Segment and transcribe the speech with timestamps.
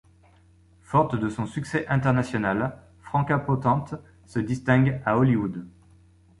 [0.81, 3.93] Forte de son succès international, Franka Potente
[4.25, 5.67] se distingue à Hollywood.